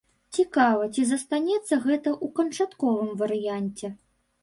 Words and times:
Цікава, 0.37 0.87
ці 0.93 1.05
застанецца 1.09 1.69
гэта 1.69 1.77
ў 1.83 2.27
канчатковым 2.41 3.17
варыянце. 3.25 3.97